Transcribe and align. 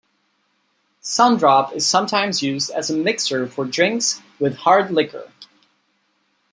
Sun 1.01 1.37
Drop 1.37 1.73
is 1.73 1.85
sometimes 1.85 2.41
used 2.41 2.71
as 2.71 2.89
a 2.89 2.97
mixer 2.97 3.45
for 3.47 3.65
drinks 3.65 4.19
with 4.39 4.55
hard 4.57 4.89
liquor. 4.89 5.31